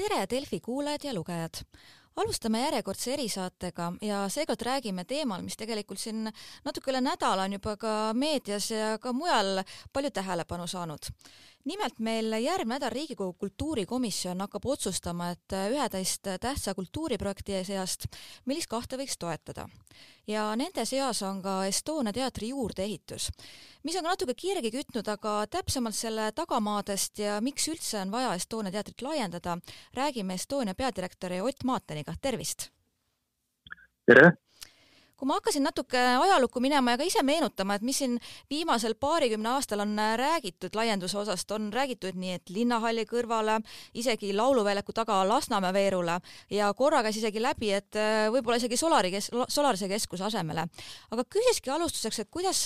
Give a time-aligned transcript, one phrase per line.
[0.00, 1.64] tere, Delfi kuulajad ja lugejad!
[2.16, 6.26] alustame järjekordse erisaatega ja seekord räägime teemal, mis tegelikult siin
[6.64, 9.62] natuke üle nädala on juba ka meedias ja ka mujal
[9.92, 11.08] palju tähelepanu saanud
[11.64, 18.06] nimelt meil järgmine nädal Riigikogu kultuurikomisjon hakkab otsustama, et üheteist tähtsa kultuuriprojekti seast,
[18.46, 19.68] millist kahte võiks toetada.
[20.26, 23.30] ja nende seas on ka Estonia teatri juurdeehitus,
[23.82, 28.34] mis on ka natuke kirgi kütnud, aga täpsemalt selle tagamaadest ja miks üldse on vaja
[28.34, 29.58] Estonia teatrit laiendada,
[29.94, 32.70] räägime Estonia peadirektori Ott Maateniga, tervist!
[34.06, 34.49] tere!
[35.20, 38.16] Kui ma hakkasin natuke ajalukku minema ja ka ise meenutama, et mis siin
[38.50, 43.58] viimasel paarikümne aastal on äh, räägitud laienduse osast, on räägitud nii, et linnahalli kõrvale,
[43.94, 46.16] isegi lauluväljaku taga Lasnamäe veerule
[46.50, 50.64] ja korra käis isegi läbi, et äh, võib-olla isegi Solari kes-, Solarise keskuse asemele.
[51.10, 52.64] aga küsiski alustuseks, et kuidas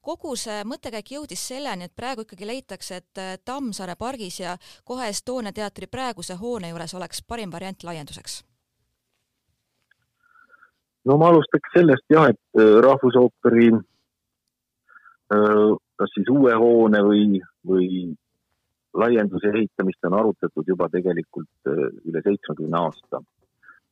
[0.00, 5.12] kogu see mõttekäik jõudis selleni, et praegu ikkagi leitakse, et äh, Tammsaare pargis ja kohe
[5.12, 8.44] Estonia teatri praeguse hoone juures oleks parim variant laienduseks
[11.04, 15.70] no ma alustaks sellest jah, et äh, Rahvusooperi äh,
[16.00, 17.88] kas siis uue hoone või, või
[19.00, 23.22] laienduse ehitamist on arutatud juba tegelikult äh, üle seitsmekümne aasta.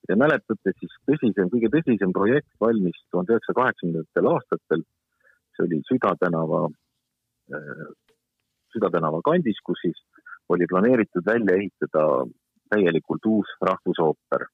[0.08, 4.84] Te mäletate, siis tõsisem, kõige tõsisem projekt valmis tuhande üheksasaja kaheksakümnendatel aastatel.
[5.52, 6.60] see oli Süda tänava,
[8.72, 9.98] Süda tänava kandis, kus siis
[10.48, 12.04] oli planeeritud välja ehitada
[12.72, 14.46] täielikult uus rahvusooper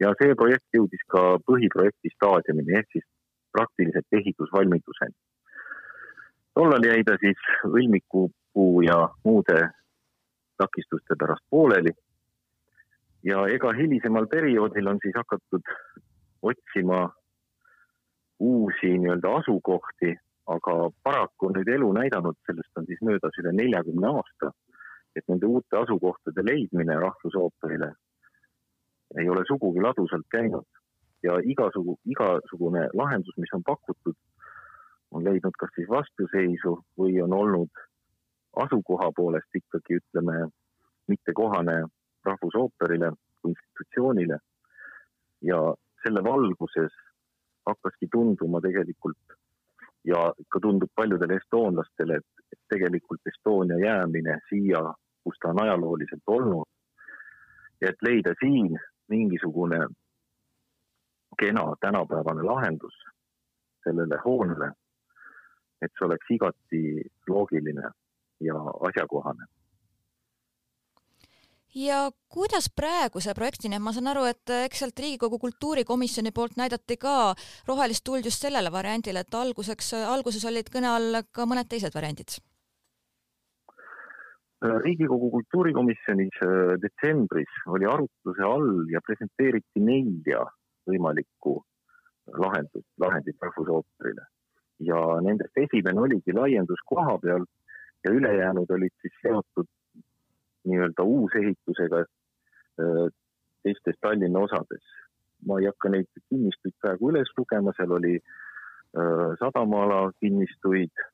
[0.00, 3.06] ja see projekt jõudis ka põhiprojekti staadiumini ehk siis
[3.56, 5.16] praktiliselt ehitusvalmiduseni.
[6.54, 9.60] tollal jäi ta siis õlmikupuu ja muude
[10.56, 11.92] takistuste pärast pooleli.
[13.24, 15.62] ja ega hilisemal perioodil on siis hakatud
[16.42, 17.10] otsima
[18.38, 20.12] uusi nii-öelda asukohti,
[20.46, 24.50] aga paraku on nüüd elu näidanud, sellest on siis möödas üle neljakümne aasta,
[25.16, 27.94] et nende uute asukohtade leidmine rahvusooperile
[29.20, 30.66] ei ole sugugi ladusalt käinud
[31.22, 34.16] ja igasugu, igasugune lahendus, mis on pakutud,
[35.10, 37.82] on leidnud kas siis vastuseisu või on olnud
[38.64, 40.48] asukoha poolest ikkagi ütleme
[41.08, 41.76] mittekohane
[42.26, 44.38] rahvusooperile kui institutsioonile.
[45.42, 45.58] ja
[46.02, 46.94] selle valguses
[47.66, 49.36] hakkaski tunduma tegelikult
[50.04, 54.80] ja ka tundub paljudele estoonlastele, et, tegelikult Estonia jäämine siia,
[55.24, 56.66] kus ta on ajalooliselt olnud
[57.80, 58.78] ja et leida siin
[59.08, 59.88] mingisugune
[61.38, 62.94] kena tänapäevane lahendus
[63.84, 64.72] sellele hoonele,
[65.82, 66.82] et see oleks igati
[67.28, 67.90] loogiline
[68.40, 68.56] ja
[68.88, 69.46] asjakohane.
[71.76, 77.34] ja kuidas praeguse projektini, ma saan aru, et eks sealt Riigikogu kultuurikomisjoni poolt näidati ka
[77.68, 82.38] rohelist tuld just sellele variandile, et alguseks, alguses olid kõne all ka mõned teised variandid
[84.62, 90.46] riigikogu kultuurikomisjonis äh, detsembris oli arutluse all ja presenteeriti nelja
[90.88, 91.58] võimalikku
[92.40, 94.24] lahendust, lahendit rahvusooperile.
[94.78, 97.44] ja nendest esimene oligi laiendus koha peal
[98.04, 99.68] ja ülejäänud olid siis seotud
[100.64, 103.06] nii-öelda uusehitusega äh,
[103.62, 104.84] teistes Tallinna osades.
[105.46, 111.04] ma ei hakka neid kinnistuid praegu üles lugema, seal oli äh, sadamaala kinnistuid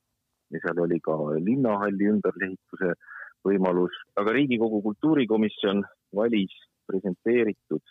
[0.51, 3.11] ja seal oli ka linnahalli ümberehituse äh,
[3.47, 5.83] võimalus, aga Riigikogu kultuurikomisjon
[6.15, 6.53] valis
[6.87, 7.83] presenteeritud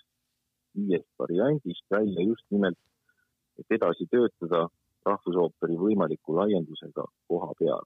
[0.76, 2.78] viiest variandist välja just nimelt,
[3.60, 4.66] et edasi töötada
[5.06, 7.84] rahvusooperi võimaliku laiendusega koha peal.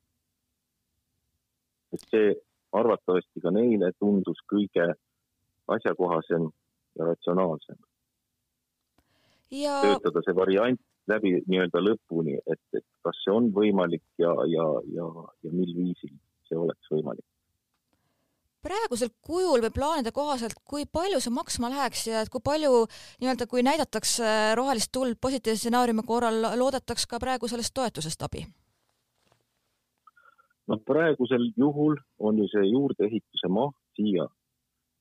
[1.95, 2.35] et see
[2.77, 4.87] arvatavasti ka neile tundus kõige
[5.77, 6.49] asjakohasem
[6.99, 7.79] ja ratsionaalsem.
[9.51, 9.81] Ja....
[9.83, 14.67] töötada see variant läbi nii-öelda lõpuni, et, et kas see on võimalik ja, ja,
[14.99, 15.07] ja,
[15.47, 16.13] ja mil viisil
[16.49, 17.25] see oleks võimalik
[18.65, 22.85] praegusel kujul või plaanide kohaselt, kui palju see maksma läheks ja et kui palju
[23.23, 28.47] nii-öelda, kui näidatakse rohelist tuld positiivse stsenaariumi korral, loodetaks ka praegu sellest toetusest abi?
[30.67, 34.27] no praegusel juhul on ju see juurdeehituse maht siia,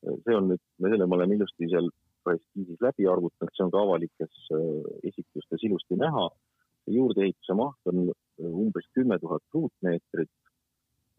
[0.06, 1.90] see on nüüd, selle me oleme ilusti seal
[2.34, 6.30] eskiisis läbi arvutanud, see on ka avalikes äh, esitustes ilusti näha.
[6.86, 10.30] juurdeehituse maht on umbes kümme tuhat ruutmeetrit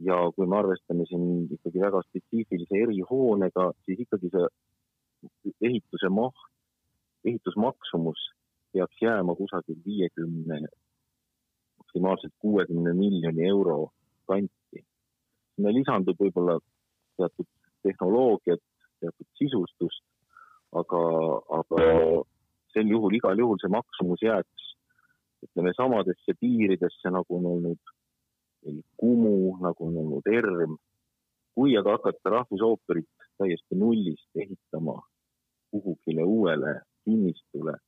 [0.05, 6.51] ja kui me arvestame siin ikkagi väga spetsiifilise erihoonega, siis ikkagi see ehituse maht,
[7.25, 8.27] ehitusmaksumus
[8.73, 10.61] peaks jääma kusagil viiekümne,
[11.79, 13.91] maksimaalselt kuuekümne miljoni euro
[14.29, 14.85] kanti.
[15.57, 16.59] sinna lisandub võib-olla
[17.17, 17.49] teatud
[17.83, 18.61] tehnoloogiat,
[19.01, 20.05] teatud sisustust,
[20.77, 21.01] aga,
[21.59, 21.87] aga
[22.75, 24.73] sel juhul igal juhul see maksumus jääks
[25.47, 27.95] ütleme samadesse piiridesse, nagu on olnud
[28.97, 30.77] Kumu, nagu on olnud ERM.
[31.55, 33.09] kui aga hakata rahvusooperit
[33.39, 34.97] täiesti nullist ehitama
[35.71, 36.73] kuhugile uuele
[37.05, 37.79] kinnistule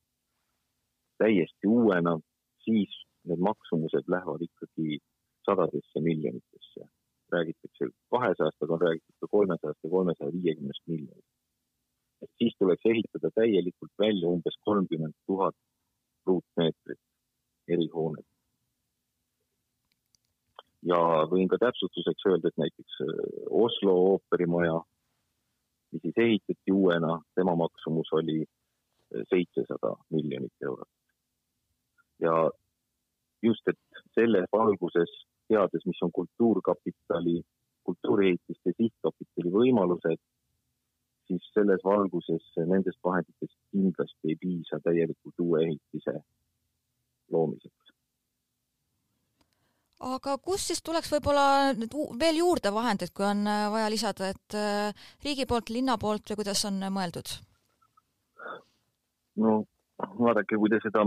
[1.19, 2.19] täiesti uuena,
[2.65, 2.93] siis
[3.29, 4.99] need maksumused lähevad ikkagi
[5.47, 6.83] sadadesse miljonitesse.
[7.33, 11.35] räägitakse kahesajast, aga on räägitud ka kolmesajast ja kolmesaja viiekümnest miljonist.
[12.23, 15.57] et siis tuleks ehitada täielikult välja umbes kolmkümmend tuhat
[16.27, 17.03] ruutmeetrit
[17.75, 18.28] erihoonet.
[20.87, 23.11] Ja võin ka täpsustuseks öelda, et näiteks äh,
[23.51, 24.79] Oslo ooperimaja,
[25.93, 30.89] mis siis ehitati uuena, tema maksumus oli äh, seitsesada miljonit eurot.
[32.23, 32.51] ja
[33.43, 35.13] just, et selles valguses,
[35.49, 37.41] teades, mis on Kultuurkapitali,
[37.89, 40.21] kultuuriehitiste sihtkapitali võimalused,
[41.29, 46.19] siis selles valguses nendest vahenditest kindlasti ei piisa täielikult uue ehitise
[47.33, 47.88] loomiseks.
[49.99, 54.59] Aga kust siis tuleks võib-olla nüüd veel juurde vahendeid, kui on äh, vaja lisada, et
[54.59, 57.35] äh, riigi poolt, linna poolt või kuidas on mõeldud?
[59.39, 59.65] no
[59.99, 61.05] vaadake, kui te seda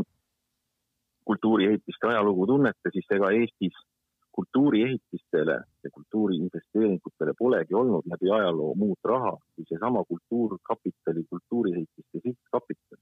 [1.27, 3.75] kultuuriehitiste ajalugu tunnete, siis ega Eestis
[4.31, 12.97] kultuuriehitistele ja kultuuriinvesteeringutele polegi olnud läbi ajaloo muud raha kui seesama Kultuurkapitali kultuuriehitiste sihtkapital.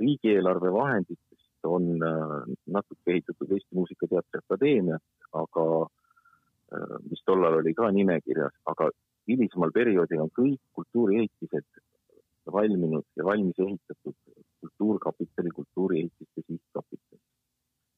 [0.00, 4.98] riigieelarve vahenditest on äh, natuke ehitatud Eesti Muusikateatri Akadeemia,
[5.32, 8.90] aga äh, mis tollal oli ka nimekirjas, aga
[9.28, 11.82] hilisemal perioodil on kõik kultuuriehitised
[12.52, 14.14] valminud ja valmis ehitatud
[14.60, 17.18] Kultuurkapitali kultuuriehitiste sihtkapital.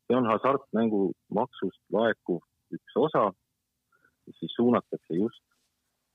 [0.06, 2.40] see on hasartmängumaksust laekuv
[2.76, 3.22] üks osa,
[4.26, 5.44] mis siis suunatakse just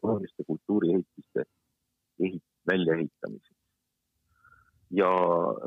[0.01, 1.45] oluliste kultuuriehitiste
[2.25, 3.62] ehit-, väljaehitamiseks.
[4.94, 5.10] Ja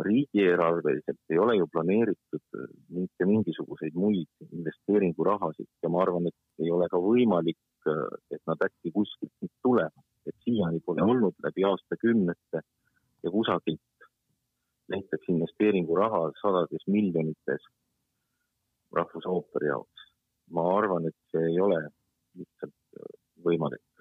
[0.07, 2.59] riigieelarveliselt ei ole ju planeeritud
[2.99, 5.69] mitte mingisuguseid muid investeeringurahasid.
[5.83, 7.59] Ja ma arvan, et ei ole ka võimalik,
[8.31, 12.63] et nad äkki kuskilt tulevad, et siiani pole olnud läbi aastakümnete
[13.23, 14.09] ja kusagilt
[14.95, 17.67] leitakse investeeringuraha sadades miljonites
[18.95, 20.07] rahvusooperi jaoks.
[20.55, 21.81] ma arvan, et see ei ole
[22.39, 23.01] lihtsalt
[23.43, 23.96] võimalik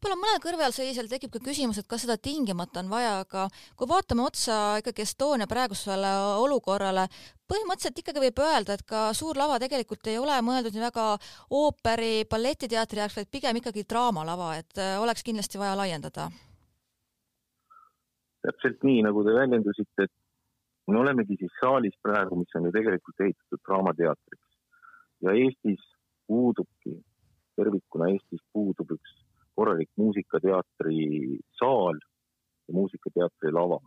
[0.00, 4.24] võib-olla mõnel kõrvalseisjal tekib ka küsimus, et kas seda tingimata on vaja, aga kui vaatame
[4.24, 6.08] otsa ikkagi Estonia praegusele
[6.40, 7.04] olukorrale,
[7.50, 11.04] põhimõtteliselt ikkagi võib öelda, et ka suur lava tegelikult ei ole mõeldud nii väga
[11.52, 16.30] ooperi, balletiteatri jaoks, vaid pigem ikkagi draamalava, et oleks kindlasti vaja laiendada.
[18.40, 23.20] Täpselt nii, nagu te väljendusite, et me olemegi siis saalis praegu, mis on ju tegelikult
[23.20, 24.46] ehitatud Draamateatriks.
[25.20, 25.82] Ja Eestis
[26.24, 26.96] puudubki,
[27.60, 29.18] tervikuna Eestis puudub üks
[29.60, 30.98] korralik muusikateatri
[31.60, 31.98] saal
[32.68, 33.80] ja muusikateatri lava.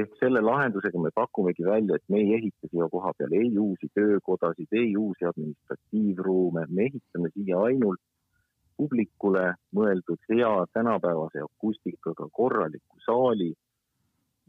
[0.00, 3.88] ehk selle lahendusega me pakumegi välja, et me ei ehita siia koha peal ei uusi
[3.98, 8.02] töökodasid, ei uusi administratiivruume, me ehitame siia ainult
[8.76, 9.44] publikule
[9.78, 13.48] mõeldud hea tänapäevase akustikaga korraliku saali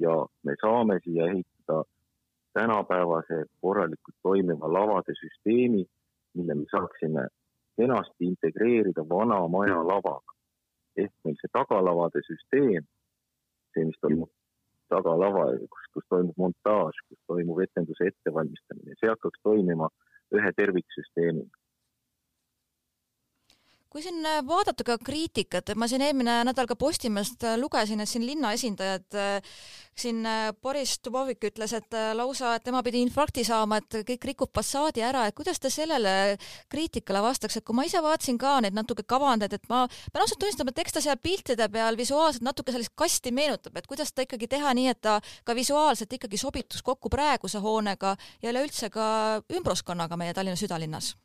[0.06, 1.80] ja me saame siia ehitada
[2.60, 5.86] tänapäevase korralikult toimiva lavade süsteemi,
[6.36, 7.28] mille me saaksime
[7.78, 10.34] kenasti integreerida vana maja lavaga.
[10.98, 12.86] ehk meil see tagalavade süsteem,
[13.74, 14.32] see, mis toimub
[14.90, 15.44] tagalava,
[15.74, 19.92] kus, kus toimub montaaž, kus toimub etenduse ettevalmistamine, see hakkaks toimima
[20.34, 21.67] ühe terviksüsteemina
[23.98, 28.04] kui siin äh, vaadata ka kriitikat, et ma siin eelmine nädal ka Postimehest äh, lugesin,
[28.04, 29.56] et siin linna esindajad, äh,
[29.98, 30.22] siin
[30.62, 35.26] Boris Dubovik ütles, et lausa, et tema pidi infarkti saama, et kõik rikub fassaadi ära,
[35.26, 36.38] et kuidas te sellele
[36.70, 40.38] kriitikale vastaks, et kui ma ise vaatasin ka neid natuke kavandeid, et ma pean ausalt
[40.44, 44.28] tunnistama, et eks ta seal piltide peal visuaalselt natuke sellist kasti meenutab, et kuidas ta
[44.28, 48.14] ikkagi teha nii, et ta ka visuaalselt ikkagi sobituks kokku praeguse hoonega
[48.46, 49.08] ja üleüldse ka
[49.50, 51.16] ümbruskonnaga meie Tallinna südalinnas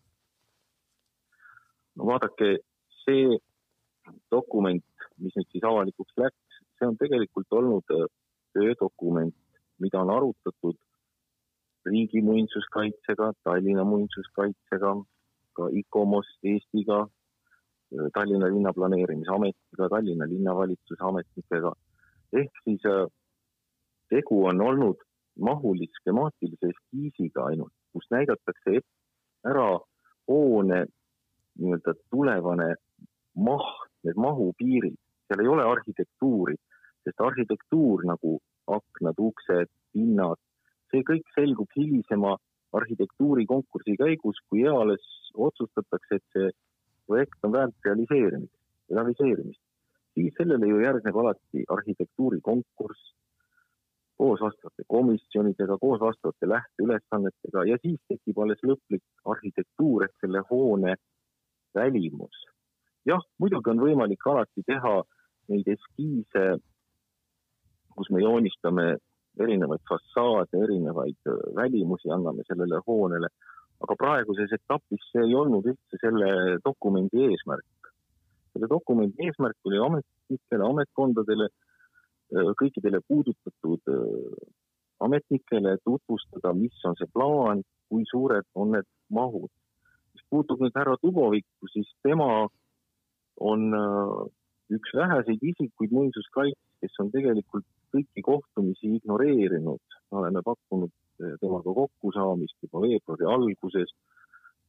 [1.96, 2.56] no vaadake,
[3.04, 3.38] see
[4.32, 4.84] dokument,
[5.22, 8.06] mis nüüd siis avalikuks läks, see on tegelikult olnud äh,
[8.56, 9.36] töödokument,
[9.82, 10.78] mida on arutatud
[11.86, 14.92] riigi muinsuskaitsega, Tallinna muinsuskaitsega,
[15.56, 21.72] ka ICOMOS Eestiga, äh, Tallinna linnaplaneerimisametiga, Tallinna linnavalitsuse ametnikega.
[22.32, 23.06] ehk siis äh,
[24.08, 24.98] tegu on olnud
[25.38, 28.80] mahulise skemaatilise eskiisiga ainult, kus näidatakse
[29.48, 29.68] ära
[30.28, 30.86] hoone
[31.60, 32.74] nii-öelda tulevane
[33.36, 36.56] maht, need mahupiirid, seal ei ole arhitektuuri,
[37.04, 40.40] sest arhitektuur nagu aknad, uksed, pinnad,
[40.90, 42.36] see kõik selgub hilisema
[42.78, 45.04] arhitektuurikonkursi käigus, kui eales
[45.34, 46.52] otsustatakse, et see
[47.06, 48.56] projekt on väärt realiseerimist,
[48.90, 49.60] realiseerimist.
[50.14, 53.12] siis sellele ju järgneb alati arhitektuurikonkurss
[54.20, 59.02] koos vastavate komisjonidega, koos vastavate lähteülesannetega ja siis tekib alles lõplik
[59.34, 60.94] arhitektuur ehk selle hoone
[61.74, 62.44] välimus.
[63.06, 65.00] jah, muidugi on võimalik alati teha
[65.50, 66.44] neid eskiise,
[67.96, 68.86] kus me joonistame
[69.40, 73.28] erinevaid fassaade, erinevaid äh, välimusi, anname sellele hoonele,
[73.82, 77.92] aga praeguses etapis see ei olnud üldse selle dokumendi eesmärk.
[78.52, 84.52] selle dokumendi eesmärk oli ametnikele, ametkondadele, äh, kõikidele puudutatud äh,
[85.00, 89.50] ametnikele tutvustada, mis on see plaan, kui suured on need mahud.
[90.32, 92.48] Puutub nüüd härra Dubovikku, siis tema
[93.40, 93.66] on
[94.72, 99.84] üks väheseid isikuid muinsuskaitses, kes on tegelikult kõiki kohtumisi ignoreerinud.
[100.10, 100.92] me oleme pakkunud
[101.24, 103.90] eh, temaga kokkusaamist juba veebruari alguses.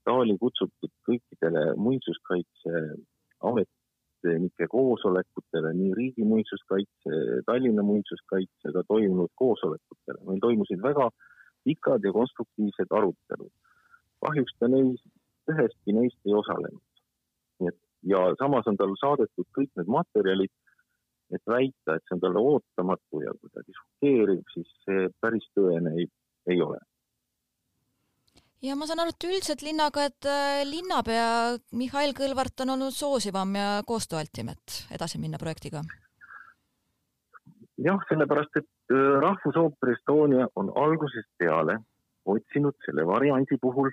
[0.03, 7.11] ta oli kutsutud kõikidele muinsuskaitseametnike koosolekutele, nii riigi muinsuskaitse,
[7.47, 10.19] Tallinna muinsuskaitsega toimunud koosolekutele.
[10.27, 11.05] meil toimusid väga
[11.63, 13.53] pikad ja konstruktiivsed arutelud.
[14.25, 14.99] kahjuks ta neis,
[15.51, 16.83] üheski neist ei osalenud.
[17.59, 17.79] nii et
[18.13, 20.53] ja samas on tal saadetud kõik need materjalid
[21.35, 26.07] et väita, et see on talle ootamatu ja kuidagi šokeeriv, siis see päris tõene ei,
[26.51, 26.79] ei ole.
[28.63, 31.27] ja ma saan aru, et üldiselt linnaga, et äh, linnapea
[31.79, 35.83] Mihhail Kõlvart on olnud soosivam ja koostööaltim, et edasi minna projektiga.
[37.87, 41.79] jah, sellepärast, et äh, Rahvusooper Estonia on algusest peale
[42.25, 43.91] otsinud selle variandi puhul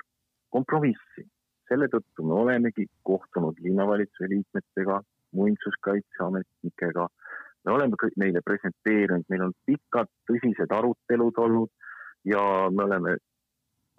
[0.54, 1.26] kompromissi.
[1.70, 5.00] Selle tõttu me olemegi kohtunud linnavalitsuse liikmetega,
[5.38, 7.06] muinsuskaitseametnikega
[7.64, 11.70] me oleme neile presenteerinud, meil on pikad tõsised arutelud olnud
[12.28, 13.16] ja me oleme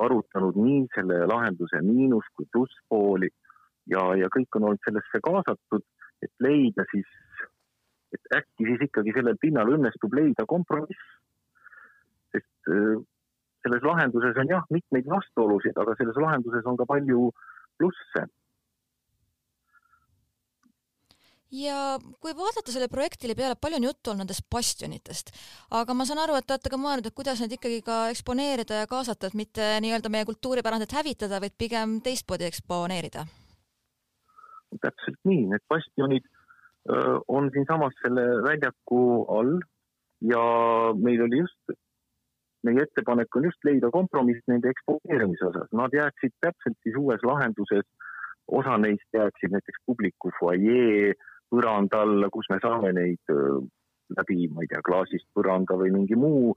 [0.01, 3.29] arutanud nii selle lahenduse miinus kui plusspooli
[3.93, 5.85] ja, ja kõik on olnud sellesse kaasatud,
[6.25, 7.07] et leida siis,
[8.15, 11.07] et äkki siis ikkagi sellel pinnal õnnestub leida kompromiss.
[12.31, 12.97] sest äh,
[13.61, 17.29] selles lahenduses on jah, mitmeid vastuolusid, aga selles lahenduses on ka palju
[17.81, 18.29] plusse.
[21.51, 25.33] Ja kui vaadata selle projektile peale, palju on juttu olnud nendest bastionitest,
[25.75, 28.77] aga ma saan aru, et te olete ka mõelnud, et kuidas neid ikkagi ka eksponeerida
[28.79, 33.25] ja kaasata, et mitte nii-öelda meie kultuuripärandit hävitada, vaid pigem teistmoodi eksponeerida.
[34.79, 36.23] täpselt nii, need bastionid
[36.88, 39.57] öö, on siinsamas selle väljaku all
[40.23, 40.43] ja
[40.95, 41.75] meil oli just,
[42.67, 47.87] meie ettepanek on just leida kompromiss nende eksponeerimise osas, nad jääksid täpselt siis uues lahenduses
[48.47, 51.13] osa neist jääksid näiteks publiku fuajee
[51.51, 53.33] põranda alla, kus me saame neid
[54.17, 56.53] läbi, ma ei tea, klaasist põranda või mingi muu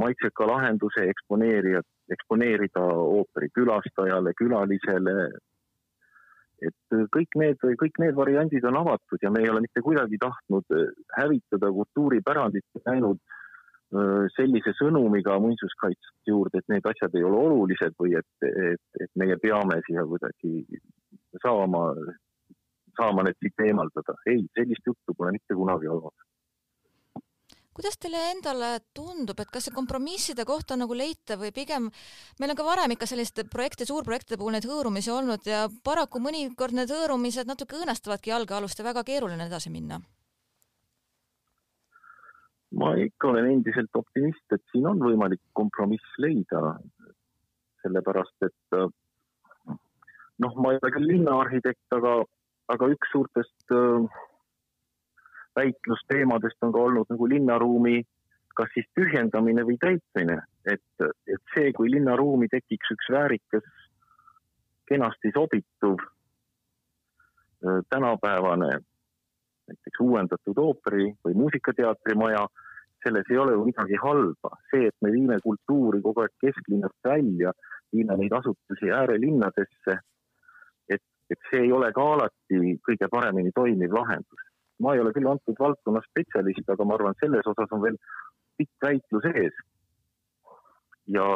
[0.00, 1.82] maitseka lahenduse eksponeerija,
[2.14, 5.30] eksponeerida ooperi külastajale, külalisele.
[6.60, 10.74] et kõik need, kõik need variandid on avatud ja me ei ole mitte kuidagi tahtnud
[11.16, 13.18] hävitada kultuuripärandit, näinud
[14.36, 19.34] sellise sõnumiga muinsuskaitset juurde, et need asjad ei ole olulised või et, et, et meie
[19.42, 20.64] peame siia kuidagi
[21.42, 21.88] saama
[23.00, 24.16] saama need siit eemaldada.
[24.26, 26.26] ei, sellist juttu pole mitte kunagi olnud.
[27.74, 31.88] kuidas teile endale tundub, et kas see kompromisside koht on nagu leitav või pigem
[32.40, 36.76] meil on ka varem ikka selliste projekti, suurprojektide puhul neid hõõrumisi olnud ja paraku mõnikord
[36.76, 40.02] need hõõrumised natuke õõnestavadki jalgealust ja väga keeruline edasi minna?
[42.78, 46.76] Ma ikka olen endiselt optimist, et siin on võimalik kompromiss leida,
[47.82, 48.78] sellepärast et
[50.40, 52.20] noh, ma ei ole küll linnaarhitekt, aga
[52.70, 54.06] aga üks suurtest äh,
[55.58, 57.98] väitlusteemadest on ka olnud nagu linnaruumi
[58.60, 60.36] kas siis tühjendamine või täitmine,
[60.68, 63.66] et, et see, kui linnaruumi tekiks üks väärikas,
[64.90, 68.80] kenasti sobituv äh, tänapäevane
[69.70, 72.44] näiteks uuendatud ooperi või muusikateatri maja,
[73.04, 74.50] selles ei ole ju midagi halba.
[74.70, 77.52] see, et me viime kultuuri kogu aeg kesklinnast välja,
[77.92, 79.98] viime neid asutusi äärelinnadesse
[81.30, 84.46] et see ei ole ka alati kõige paremini toimiv lahendus.
[84.80, 87.98] ma ei ole küll antud valdkonna spetsialist, aga ma arvan, selles osas on veel
[88.58, 89.56] pikk väitlus ees.
[91.16, 91.26] ja,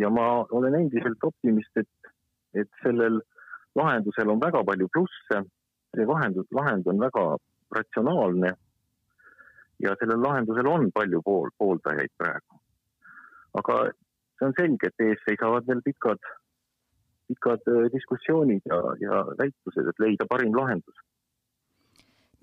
[0.00, 2.12] ja ma olen endiselt optimist, et,
[2.54, 3.20] et sellel
[3.74, 5.42] lahendusel on väga palju plusse,
[5.96, 7.24] see vahendus, lahend on väga
[7.72, 8.54] ratsionaalne
[9.82, 12.60] ja sellel lahendusel on palju pool, pooldajaid praegu.
[13.54, 13.76] aga
[14.38, 16.30] see on selge, et ees seisavad veel pikad
[17.28, 21.04] pikad diskussioonid ja, ja väitlused, et leida parim lahendus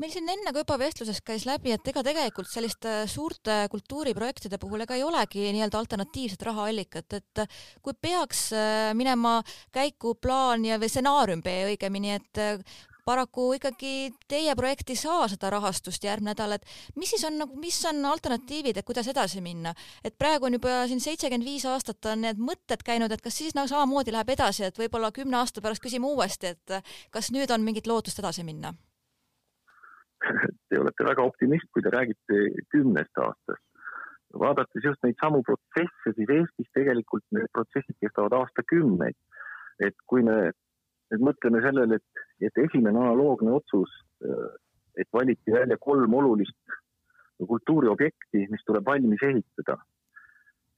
[0.02, 4.82] meil siin enne ka juba vestluses käis läbi, et ega tegelikult selliste suurte kultuuriprojektide puhul
[4.82, 7.44] ega ei olegi nii-öelda alternatiivset rahaallikat, et
[7.86, 8.48] kui peaks
[8.98, 9.36] minema
[9.74, 12.42] käiku plaan ja, või stsenaarium B õigemini, et
[13.12, 13.94] paraku ikkagi
[14.32, 16.68] teie projekt ei saa seda rahastust järgmine nädal, et
[17.00, 19.74] mis siis on nagu, mis on alternatiivid, et kuidas edasi minna?
[20.06, 23.58] et praegu on juba siin seitsekümmend viis aastat on need mõtted käinud, et kas siis
[23.58, 26.78] nagu samamoodi läheb edasi, et võib-olla kümne aasta pärast küsime uuesti, et
[27.12, 28.74] kas nüüd on mingit lootust edasi minna?
[30.70, 32.42] Te olete väga optimist, kui te räägite
[32.72, 33.66] kümnest aastast
[34.40, 39.18] vaadates just neid samu protsesse, siis Eestis tegelikult need protsessid kestavad aastakümneid.
[39.82, 40.52] et kui me
[41.12, 43.92] nüüd mõtleme sellele, et, et esimene analoogne otsus,
[45.00, 46.76] et valiti välja kolm olulist
[47.48, 49.78] kultuuriobjekti, mis tuleb valmis ehitada.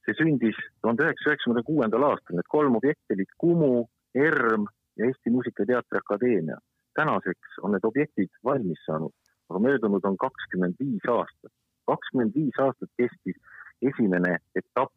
[0.04, 4.66] see sündis tuhande üheksasaja üheksakümne kuuendal aastal, need kolm objekti olid Kumu, ERM
[5.00, 6.58] ja Eesti Muusika- ja Teatriakadeemia.
[6.94, 9.12] tänaseks on need objektid valmis saanud,
[9.50, 11.52] aga möödunud on kakskümmend viis aastat
[11.86, 13.36] kakskümmend viis aastat kestis
[13.82, 14.92] esimene etapp.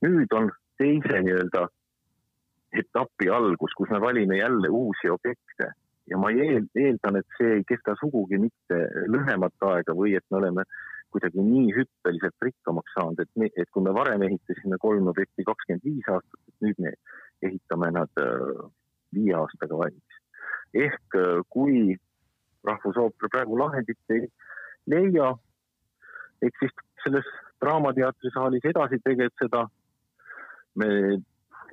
[0.00, 0.46] nüüd on
[0.80, 1.66] teise nii-öelda
[2.72, 5.72] etapi algus, kus me valime jälle uusi objekte
[6.10, 8.78] ja ma eel, eeldan, et see ei kesta sugugi mitte
[9.10, 10.64] lühemat aega või et me oleme
[11.10, 15.86] kuidagi nii hüppeliselt rikkamaks saanud, et me, et kui me varem ehitasime kolm objekti kakskümmend
[15.86, 16.92] viis aastat, et nüüd me
[17.48, 18.62] ehitame nad äh,
[19.14, 20.20] viie aastaga valmis.
[20.74, 21.98] ehk äh, kui
[22.66, 24.26] Rahvusooper praegu lahendit ei
[24.86, 25.32] leia,
[26.42, 26.74] ehk siis
[27.04, 27.26] selles
[27.60, 29.66] Draamateatri saalis edasi tegutseda.
[30.78, 30.88] me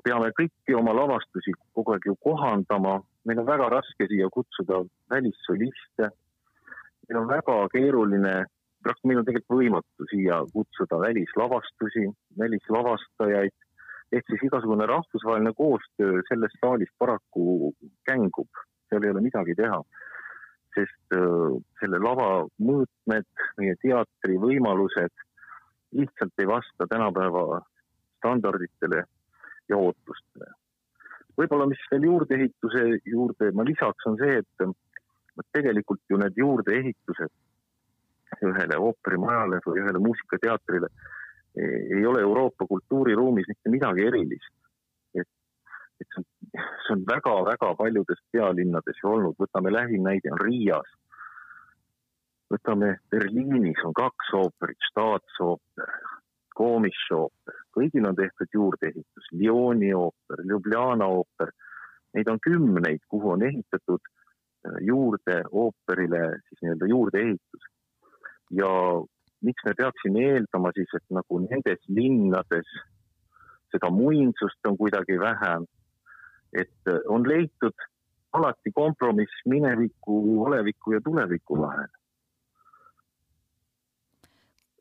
[0.04, 6.12] peame kõiki oma lavastusi kogu aeg ju kohandama, meil on väga raske siia kutsuda välissoliste.
[7.08, 8.34] meil on väga keeruline,
[9.04, 13.56] meil on tegelikult võimatu siia kutsuda välislavastusi, välislavastajaid.
[14.12, 17.74] Ehk siis igasugune rahvusvaheline koostöö selles saalis paraku
[18.08, 18.48] kängub,
[18.90, 19.82] seal ei ole midagi teha.
[20.76, 21.16] Sest
[21.80, 23.28] selle lava mõõtmed,
[23.58, 25.16] meie teatri võimalused
[25.98, 27.62] lihtsalt ei vasta tänapäeva
[28.20, 29.04] standarditele
[29.70, 30.52] ja ootustele.
[31.38, 37.34] võib-olla, mis veel juurdeehituse juurde ma lisaks, on see, et tegelikult ju need juurdeehitused
[38.48, 40.90] ühele ooperimajale või ühele muusikateatrile
[41.58, 44.54] ei ole Euroopa kultuuriruumis mitte midagi erilist.
[45.16, 45.30] et,
[46.02, 50.90] et see on see on väga-väga paljudes pealinnades ju olnud, võtame lähim näide on Riias.
[52.54, 55.90] võtame Berliinis on kaks ooperit, staatsooper,
[56.58, 61.52] Komischooper, kõigil on tehtud juurdeehitus, Lyoni ooper, Ljubljana ooper,
[62.18, 67.72] neid on kümneid, kuhu on ehitatud äh, juurde ooperile siis nii-öelda juurdeehitus.
[68.58, 68.70] ja
[69.44, 72.70] miks me peaksime eeldama siis, et nagu nendes linnades
[73.72, 75.68] seda muinsust on kuidagi vähem
[76.54, 77.76] et äh, on leitud
[78.34, 81.92] alati kompromiss mineviku, oleviku ja tuleviku vahel.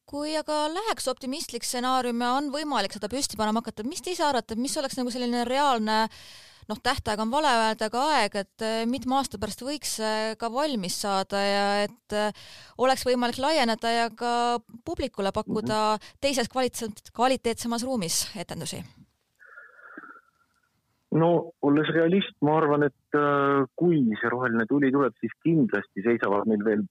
[0.06, 4.24] Kui aga läheks optimistlik stsenaarium ja on võimalik seda püsti panema hakata, mis te ise
[4.26, 6.04] arvate, mis oleks nagu selline reaalne
[6.66, 9.96] noh, tähtaeg on vale öelda, aga aeg, et äh, mitme aasta pärast võiks
[10.38, 12.44] ka valmis saada ja et äh,
[12.82, 16.20] oleks võimalik laieneda ja ka publikule pakkuda mm -hmm.
[16.20, 18.82] teises kvaliteet, kvaliteetsemas ruumis etendusi
[21.20, 21.30] no
[21.62, 26.64] olles realist, ma arvan, et äh, kui see roheline tuli tuleb, siis kindlasti seisavad meil
[26.66, 26.84] veel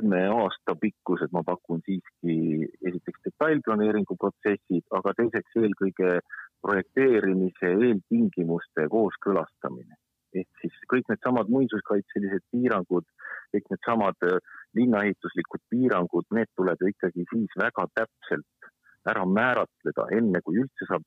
[0.00, 6.20] mitme aasta pikkused, ma pakun siiski esiteks detailplaneeringu protsessid, aga teiseks eelkõige
[6.64, 9.96] projekteerimise eeltingimuste kooskõlastamine.
[10.30, 13.04] ehk siis kõik needsamad muinsuskaitselised piirangud,
[13.52, 14.36] kõik needsamad äh,
[14.78, 18.70] linnaehituslikud piirangud, need tuleb ju ikkagi siis väga täpselt
[19.10, 21.02] ära määratleda, enne kui üldse saab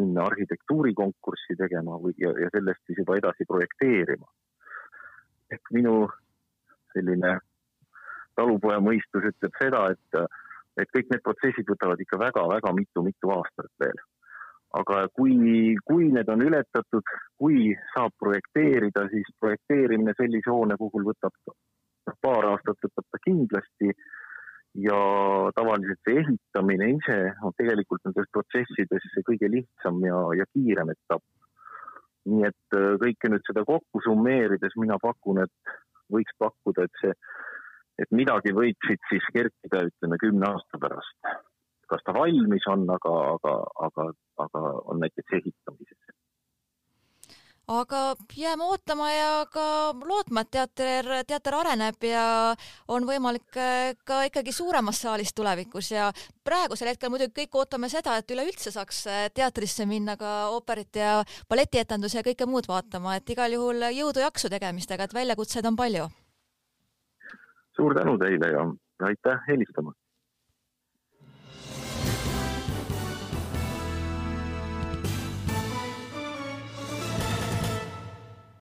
[0.00, 4.26] minna arhitektuurikonkurssi tegema või, ja, ja sellest siis juba edasi projekteerima.
[5.52, 6.08] ehk minu
[6.94, 7.36] selline
[8.36, 10.40] talupoja mõistus ütleb seda, et,
[10.80, 14.02] et kõik need protsessid võtavad ikka väga-väga mitu-mitu aastat veel.
[14.74, 21.36] aga kui, kui need on ületatud, kui saab projekteerida, siis projekteerimine sellise hoone puhul võtab
[22.24, 23.92] paar aastat võtab ta kindlasti
[24.86, 24.98] ja
[25.54, 31.24] tavaliselt see ehitamine ise on tegelikult nendes protsessides see kõige lihtsam ja, ja kiirem etapp.
[32.24, 35.74] nii et äh, kõike nüüd seda kokku summeerides mina pakun, et
[36.12, 37.12] võiks pakkuda, et see,
[38.02, 41.34] et midagi võib siit siis kerkida, ütleme kümne aasta pärast.
[41.88, 43.54] kas ta valmis on, aga, aga,
[43.86, 44.06] aga,
[44.46, 46.14] aga on näiteks ehitamises
[47.68, 49.66] aga jääme ootama ja ka
[50.04, 52.24] lootma, et teater, teater areneb ja
[52.88, 56.10] on võimalik äh, ka ikkagi suuremas saalis tulevikus ja
[56.44, 61.22] praegusel hetkel muidugi kõik ootame seda, et üleüldse saaks äh, teatrisse minna ka ooperit ja
[61.48, 66.10] balletietendusi ja kõike muud vaatama, et igal juhul jõudu-jaksu tegemistega, et väljakutseid on palju.
[67.76, 68.64] Suur tänu teile ja
[69.02, 70.03] aitäh helistamast.